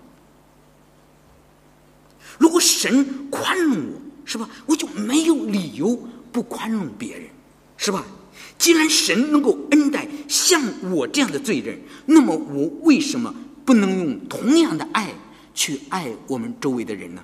[2.37, 4.49] 如果神宽容我，是吧？
[4.65, 5.97] 我就没有理由
[6.31, 7.29] 不宽容别人，
[7.77, 8.03] 是吧？
[8.65, 13.31] 既然神能够恩待像我这样的罪人，那么我为什么
[13.63, 15.13] 不能用同样的爱
[15.53, 17.23] 去爱我们周围的人呢？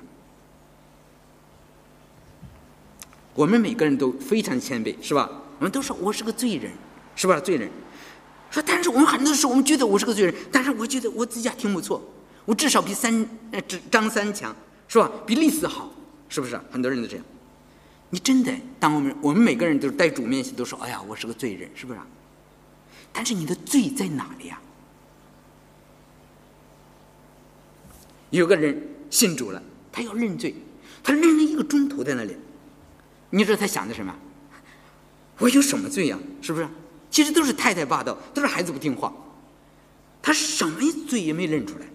[3.34, 5.28] 我们每个人都非常谦卑，是吧？
[5.58, 6.72] 我们都说我是个罪人，
[7.16, 7.40] 是吧？
[7.40, 7.68] 罪人
[8.52, 12.00] 说，但是我们很多时候我们觉得我是个罪人，但是我觉得我自己还挺不错，
[12.46, 14.56] 我至少比三呃张三强，
[14.88, 15.10] 是吧？
[15.26, 15.92] 比李四好，
[16.30, 16.62] 是不是？
[16.70, 17.26] 很多人都这样。
[18.12, 22.00] 你真的，当我们我们每个人都是带主面前，都说：“哎呀，我是个罪人，是不是？”
[23.12, 24.62] 但是你的罪在哪里呀？
[28.30, 30.54] 有个人信主了，他要认罪，
[31.02, 32.36] 他认了一个钟头在那里。
[33.30, 34.14] 你知道他想的什么？
[35.40, 36.20] 我有什么罪呀？
[36.42, 36.68] 是不是？
[37.10, 39.14] 其实都是太太霸道，都是孩子不听话。
[40.22, 41.86] 他什么罪也没认出来。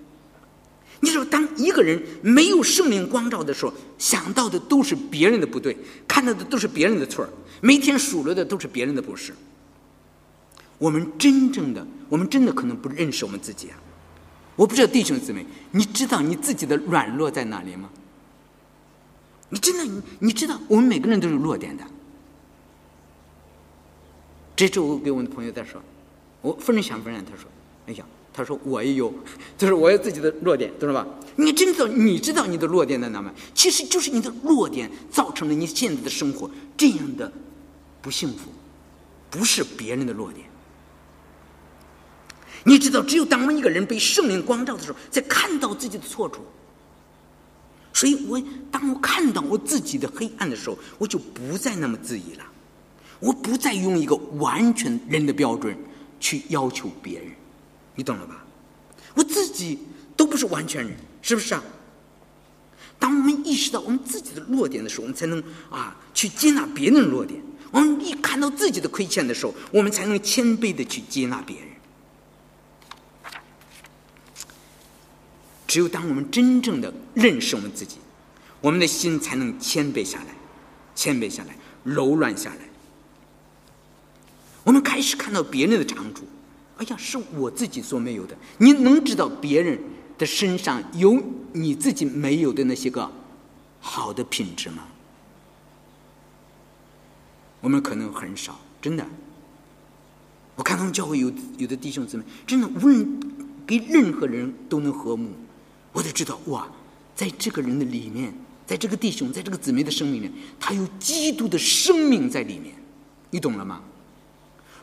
[1.01, 5.77] 你说，当一个人没有圣灵光照的时候，想到的都是别人的不对，
[6.09, 7.31] 看到的都是别人的错儿，
[7.61, 9.35] 每天数落的都是别人的不是。
[10.79, 13.79] 我们真正的，我们真的可能不认识我们自己啊！
[14.57, 17.91] 我不知道弟兄姊妹，你知道你自己的软弱在哪里吗？
[19.51, 21.85] 你真的，你知道，我们每个人都有弱点的。
[24.57, 25.81] 这周我给我的朋友在说，
[26.41, 27.45] 我夫人想夫人，他说
[27.87, 28.05] ：“哎呀。”
[28.37, 29.11] 他说：“我也有，
[29.57, 31.09] 就是我有自己的弱点，懂了吧？
[31.37, 33.33] 你真知道，你知道你的弱点在哪吗？
[33.55, 37.33] 其实就是你的弱点造成了你现在的生活这样的
[38.03, 38.51] 不幸福，
[39.31, 40.46] 不是别人的弱点。
[42.64, 46.42] 你知道，只有当我们一个人被圣灵光照的时候，才看到自己的错处。
[47.94, 48.38] 所以我
[48.70, 52.44] 当我看到我自己的黑暗的时候，我就不再那么自疑了，
[53.18, 55.75] 我不再用一个完全人的标准
[56.20, 57.31] 去要求别人。”
[57.97, 58.45] 你懂了吧？
[59.15, 59.79] 我自己
[60.15, 61.63] 都不是完全人，是不是啊？
[62.99, 67.43] 当我们意识到我们自己的弱点的时候，我们才能啊去接纳别人的弱点。
[67.71, 71.67] 我们一看到自己的亏欠的时候，我们才能谦卑的去接纳别人。
[75.67, 77.97] 只有当我们真正的认识我们自己，
[78.61, 80.35] 我们的心才能谦卑下来，
[80.95, 82.69] 谦卑下来，柔软下来。
[84.65, 86.27] 我们开始看到别人的长处。
[86.79, 88.37] 哎呀，是我自己所没有的。
[88.59, 89.79] 你能知道别人
[90.19, 93.11] 的身上有你自己没有的那些个
[93.81, 94.85] 好的品质吗？
[97.62, 99.05] 我们可能很少，真的。
[100.55, 103.21] 我看他们教会有有的弟兄姊妹，真的无论
[103.67, 105.31] 跟任何人都能和睦。
[105.93, 106.69] 我得知道哇，
[107.15, 108.33] 在这个人的里面，
[108.67, 112.75] 在这个弟兄，在这个姊妹的生命里，他有基督的生命在里面。
[113.31, 113.83] 你懂了吗？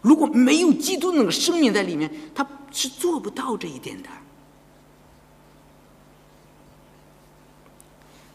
[0.04, 4.10] 如果没有基督那个生命在里面，他是做不到这一点的。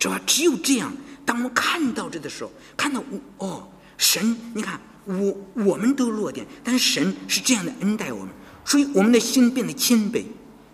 [0.00, 0.20] 是吧？
[0.26, 0.92] 只有这样，
[1.26, 3.02] 当我们看到这的时候，看到
[3.38, 8.28] 哦，神，你看我我们都弱点，但是神是这样的恩待我们，
[8.64, 10.24] 所以我们的心变得谦卑，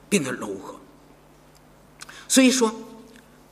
[0.09, 0.79] 变得柔和。
[2.29, 2.73] 所以说，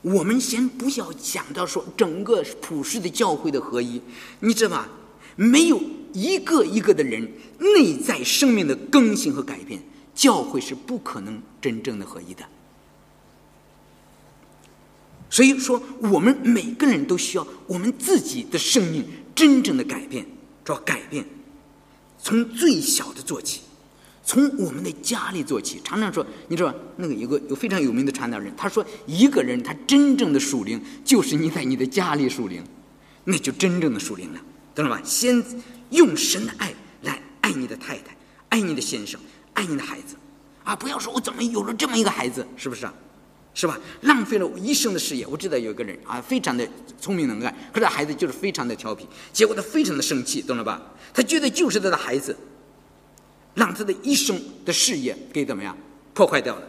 [0.01, 4.01] 我们先不要讲到说整个普世的教会的合一，
[4.39, 4.87] 你知道吗？
[5.35, 5.81] 没有。
[6.13, 7.27] 一个一个的人
[7.59, 9.81] 内在生命的更新和改变，
[10.15, 12.43] 教会是不可能真正的合一的。
[15.29, 20.23] 所以说，我们每个人都需要我们自己的生命真正的改变，
[20.67, 21.25] 要改变，
[22.21, 23.61] 从最小的做起，
[24.23, 25.81] 从我们的家里做起。
[25.83, 32.63] 常常说，你知道那个有个有非常有名的传道人，他说，一个人他真正的属灵，就是你在你的家里属灵，
[33.23, 34.39] 那就真正的属灵了，
[34.75, 35.01] 懂了吧？
[35.03, 35.43] 先。
[35.89, 38.17] 用神的爱来爱你的太太，
[38.49, 39.19] 爱你的先生，
[39.53, 40.15] 爱你的孩子，
[40.63, 40.75] 啊！
[40.75, 42.93] 不要说我怎么有了这么一个孩子，是不是啊？
[43.53, 43.79] 是吧？
[44.01, 45.27] 浪费了我一生的事业。
[45.27, 46.67] 我知道有一个人啊，非常的
[46.99, 50.81] 聪明能干，可是孩子就是非常的调皮，结果他非常的生气，懂了吧？
[51.13, 52.35] 他觉得就是他的孩子，
[53.53, 55.77] 让他的一生的事业给怎么样
[56.15, 56.67] 破坏掉了。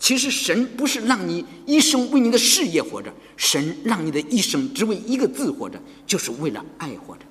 [0.00, 7.22] 其实神不是让你一生为你的事业活着，神让你的一生只为一个字活着，就是为了爱活着。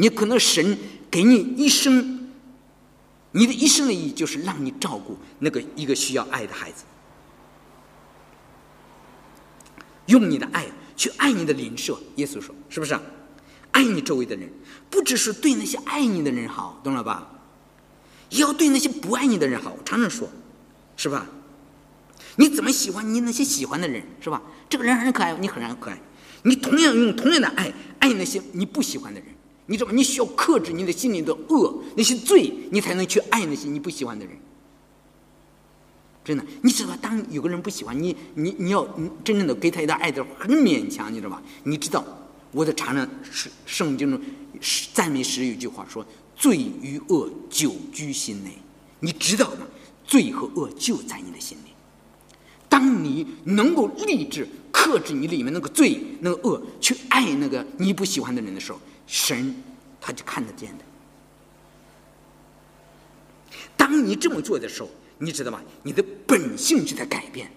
[0.00, 0.78] 你可能神
[1.10, 2.30] 给你一生，
[3.32, 6.84] 你的一生的意义就是让你照顾那个一个需要爱的孩子，
[10.06, 12.00] 用你的爱去爱你的邻舍。
[12.16, 12.98] 耶稣说：“是不是？
[13.72, 14.50] 爱你周围的人，
[14.88, 17.30] 不只是对那些爱你的人好，懂了吧？
[18.30, 19.70] 也要对那些不爱你的人好。
[19.78, 20.26] 我常常说，
[20.96, 21.26] 是吧？
[22.36, 24.40] 你怎么喜欢你那些喜欢的人，是吧？
[24.70, 26.00] 这个人很可爱，你很可爱。
[26.44, 29.28] 你同样用同样的爱爱那些你不喜欢的人，
[29.70, 29.94] 你知道吗？
[29.94, 34.36] 你需要克制你的心里的恶，那些罪，你才能去爱那些你不喜欢的人。
[36.24, 38.84] 真的，你知道，当有个人不喜欢你，你你要
[39.24, 41.40] 真正的给他一点爱的话，很勉强，你知道吧？
[41.62, 42.04] 你知道，
[42.50, 44.20] 我在常常是圣经中
[44.92, 46.04] 赞美诗有句话说
[46.34, 48.50] ：“罪与恶久居心内。”
[48.98, 49.68] 你知道吗？
[50.04, 51.70] 罪和恶就在你的心里。
[52.68, 58.80] 当你能够立志克制你里面那个罪、那个恶，去爱那个你不喜欢的人的时候，
[59.10, 59.54] 神
[60.00, 60.84] 他就看得见的。
[63.76, 65.60] 当你这么做的时候，你知道吗？
[65.82, 67.50] 你的本性就在改变，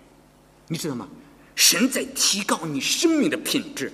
[0.67, 1.07] 你知道吗？
[1.55, 3.93] 神在提高你生命的品质，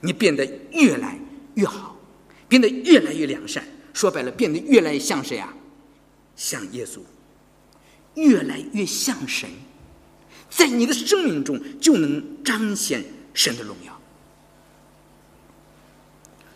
[0.00, 1.16] 你变得越来
[1.54, 1.96] 越好，
[2.48, 3.64] 变得越来越良善。
[3.92, 5.54] 说白了，变得越来越像谁啊？
[6.34, 6.98] 像耶稣，
[8.14, 9.48] 越来越像神，
[10.50, 14.00] 在你的生命中就能彰显神的荣耀。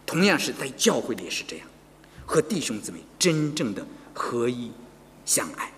[0.08, 1.66] 同样是在教会里也是这样，
[2.24, 4.72] 和弟兄姊妹真正的合一
[5.26, 5.70] 相爱。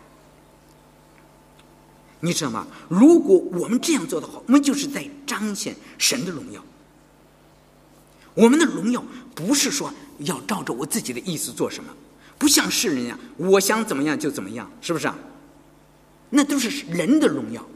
[2.21, 2.65] 你知道吗？
[2.89, 6.65] 如果我们这样做的好，我们就是在彰显神的荣耀。
[8.35, 11.93] 我们的荣耀不是说要照着我自己的意思做什么，
[12.39, 15.19] 不像世人一样，我想怎么样就怎么样，是不是啊？
[16.29, 17.67] 那都是人的荣耀，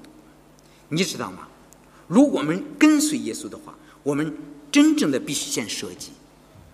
[0.88, 1.48] 你知道吗？
[2.06, 4.32] 如果我们跟随耶稣的话，我们
[4.70, 6.12] 真正的必须先舍己，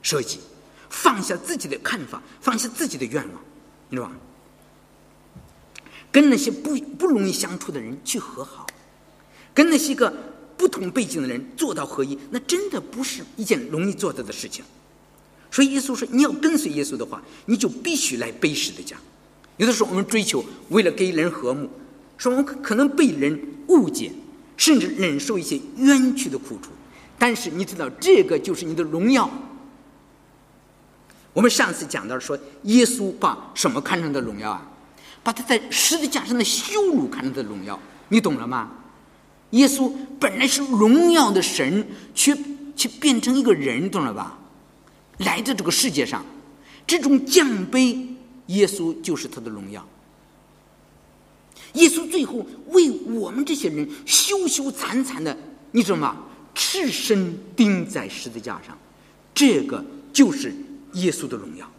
[0.02, 0.40] 舍己，
[0.88, 3.42] 放下自己的看法，放下自己的愿望，
[3.88, 4.16] 你知道吧？
[6.12, 8.66] 跟那些不不容易相处的人去和好，
[9.54, 10.12] 跟那些个
[10.56, 14.64] 不同背景的人做到合一，那真的不是一件容易做到的事情。
[15.52, 18.96] 所以耶稣说，你要跟随耶稣的话，你就必须来背十字架。
[19.56, 21.68] 有的时候我们追求为了跟人和睦，
[22.16, 24.10] 说我们可能被人误解，
[24.56, 26.70] 甚至忍受一些冤屈的苦楚。
[27.18, 29.30] 但是你知道，这个就是你的荣耀。
[31.32, 34.66] 我们上次讲到说，耶稣把什么看成的荣耀啊？
[35.22, 38.70] 把他在十字架上的羞辱看成的荣耀，你懂了吗？
[39.50, 42.36] 耶稣本来是荣耀的神，却
[42.74, 44.38] 却变成一个人，懂了吧？
[45.18, 46.24] 来到这个世界上，
[46.86, 48.06] 这种降卑，
[48.46, 49.86] 耶稣就是他的荣耀。
[51.74, 55.36] 耶稣最后为我们这些人羞羞惨惨的，
[55.72, 56.16] 你知道吗？
[56.54, 58.76] 赤身钉在十字架上，
[59.34, 60.54] 这个就是
[60.92, 61.70] 耶稣的荣耀。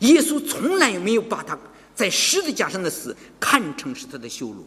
[0.00, 1.58] 耶稣从来没有把他
[1.94, 4.66] 在十字架上的死看成是他的羞辱，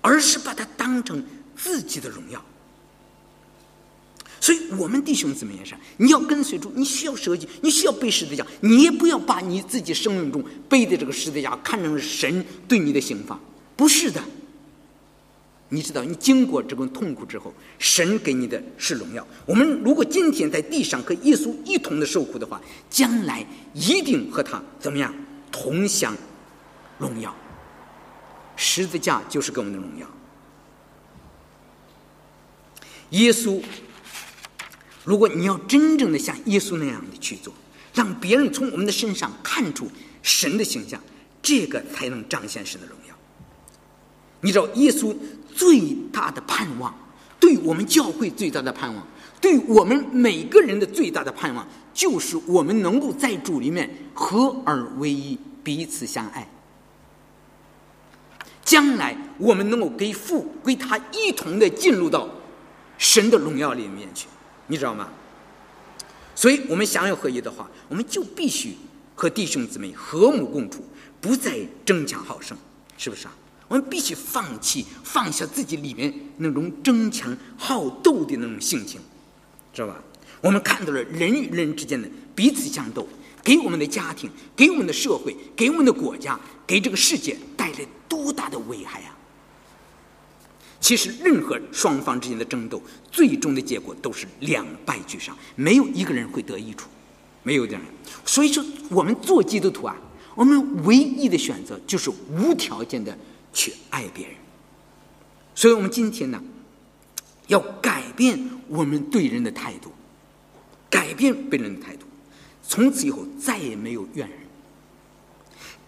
[0.00, 1.24] 而是把他当成
[1.56, 2.44] 自己的荣耀。
[4.40, 13.40] 所以，我们弟兄姊妹也是，你要跟随主，你需要舍己，你需要背十字架，你也不要把你自己生命中背的这个十字架看成是神对你的刑罚，
[13.74, 14.22] 不是的。
[15.70, 19.26] 你知道，你经过这种痛苦之后，神给你的是荣耀。
[19.44, 25.12] 我们如果今天在地上和耶稣一同的受苦的话，将来一定和他怎么样
[25.50, 26.16] 同享
[26.98, 27.34] 荣耀。
[28.56, 30.06] 十字架就是给我们的荣耀。
[33.10, 33.60] 耶稣，
[35.02, 37.52] 如果你要真正的像耶稣那样的去做，
[37.94, 39.90] 让别人从我们的身上看出
[40.22, 41.02] 神的形象，
[41.42, 43.14] 这个才能彰显神的荣耀。
[44.42, 45.16] 你知道，耶稣。
[45.54, 46.92] 最大的盼望，
[47.38, 49.06] 对我们教会最大的盼望，
[49.40, 56.48] 对我们每个人的最大的盼望，就是我们能够在主里面合而为一，彼此相爱。
[58.64, 62.28] 将来我们能够给父归他一同的进入到
[62.96, 64.26] 神的荣耀里面去，
[64.66, 65.08] 你知道吗？
[66.34, 68.74] 所以，我们想要合一的话，我们就必须
[69.14, 70.82] 和弟兄姊妹和睦共处，
[71.20, 72.56] 不再争强好胜，
[72.96, 73.32] 是不是啊？
[73.74, 79.00] 我们必须放弃、放下自己里面那种争强好斗的那种性情，
[79.72, 80.00] 知道吧？
[80.40, 83.04] 我们看到了人与人之间的彼此相斗，
[83.42, 89.18] 给我们的家庭、给我们的社会、给我们的国家、给这个世界带来多大的危害啊！
[90.78, 96.88] 其实，任何双方之间的争斗，最终的结果都是两败俱伤，没有一个人会得益处，
[97.42, 97.80] 没有的人。
[98.24, 99.96] 所以说，我们做基督徒啊，
[100.36, 103.18] 我们唯一的选择就是无条件的。
[103.54, 104.36] 去爱别人，
[105.54, 106.42] 所以我们今天呢，
[107.46, 108.38] 要改变
[108.68, 109.92] 我们对人的态度，
[110.90, 112.04] 改变别人的态度，
[112.62, 114.38] 从此以后再也没有怨人，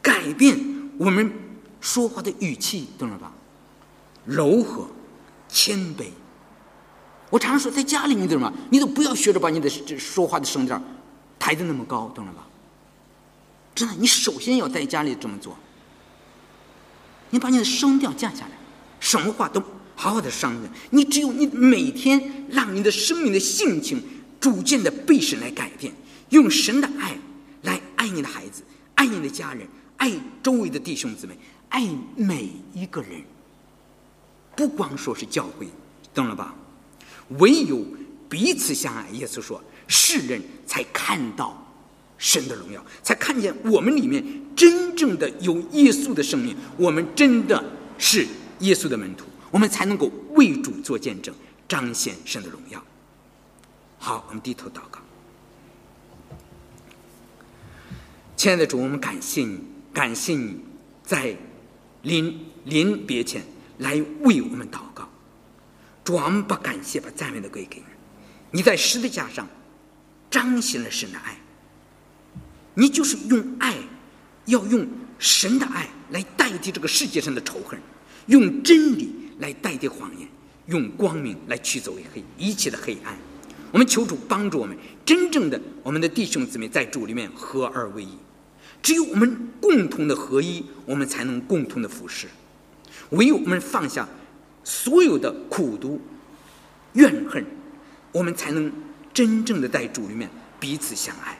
[0.01, 0.59] 改变
[0.97, 1.31] 我们
[1.81, 3.33] 说话的语气，懂了吧？
[4.25, 4.89] 柔和、
[5.49, 6.07] 谦卑。
[7.29, 8.53] 我常常说，在家里你懂吗？
[8.71, 10.81] 你都不要学着把你的这说话的声调
[11.39, 12.47] 抬得那么高，懂了吧？
[13.75, 15.57] 真的，你首先要在家里这么做。
[17.31, 18.53] 你把你的声调降下来，
[19.01, 19.61] 什么话都
[19.95, 20.72] 好好的商量。
[20.91, 24.03] 你只有你每天让你的生命的性情
[24.41, 25.93] 逐渐的被神来改变，
[26.31, 27.16] 用神的爱
[27.62, 28.62] 来爱你的孩子，
[28.95, 29.66] 爱你的家人，
[29.97, 30.12] 爱
[30.43, 31.37] 周围的弟兄姊妹，
[31.68, 33.22] 爱每一个人。
[34.55, 35.68] 不光说是教会，
[36.14, 36.55] 懂了吧？
[37.39, 37.85] 唯有
[38.29, 41.66] 彼此相爱，耶稣说，世人才看到。
[42.19, 44.25] 神的荣耀，才看见我们里面
[44.57, 47.62] 真正的有耶稣的生命，我们真的
[47.99, 48.27] 是
[48.61, 51.35] 耶稣的门徒，我们才能够为主做见证，
[51.69, 52.83] 彰显神的荣耀。
[53.99, 55.01] 好，我们低头祷告。
[58.37, 59.61] 亲爱的主，我们感谢你，
[59.93, 60.59] 感谢你
[61.03, 61.37] 在
[62.03, 63.43] 临临别前
[63.79, 65.09] 来为我们祷告。
[66.05, 67.85] 主，我们把感谢、把赞美都归给你。
[68.53, 69.49] 你在十字架上
[70.31, 71.37] 彰显了神的爱。
[72.79, 73.74] 你就是用爱，
[74.45, 74.87] 要用
[75.18, 77.81] 神的爱来代替这个世界上的仇恨，
[78.27, 80.29] 用真理来代替谎言，
[80.66, 83.16] 用光明来驱走黑一切的黑暗。
[83.72, 88.11] 我们求主帮助我们，真正的我们的弟兄姊妹在主里面合二为一。
[88.83, 92.29] 只有我们共同的合一，我们才能共同的服侍。
[93.11, 94.07] 唯有我们放下
[94.64, 95.99] 所有的苦毒、
[96.93, 97.43] 怨恨，
[98.12, 98.70] 我们才能
[99.14, 100.29] 真正的在主里面
[100.61, 101.39] 彼此相爱。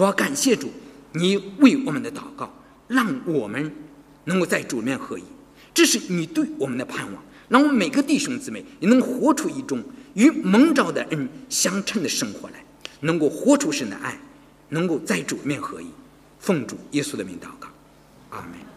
[0.00, 0.70] 我要感谢主，
[1.12, 2.50] 你为我们的祷告，
[2.88, 3.70] 让我们
[4.24, 5.22] 能够在主面合一，
[5.74, 7.22] 这是你对我们的盼望。
[7.50, 9.84] 让我们每个弟兄姊妹也能活出一种
[10.14, 12.64] 与蒙召的恩相称的生活来，
[13.00, 14.18] 能够活出神的爱，
[14.70, 15.86] 能够在主面合一。
[16.38, 17.68] 奉主耶稣的名祷告，
[18.30, 18.69] 阿门。